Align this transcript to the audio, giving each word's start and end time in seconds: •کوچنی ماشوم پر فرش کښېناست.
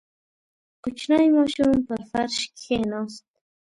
•کوچنی 0.83 1.27
ماشوم 1.35 1.77
پر 1.87 2.01
فرش 2.11 2.37
کښېناست. 2.57 3.25